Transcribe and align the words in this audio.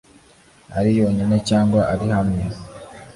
ari 0.77 0.89
yonyine 0.99 1.37
cyangwa 1.49 1.79
ari 1.91 2.07
hamwe 2.15 2.43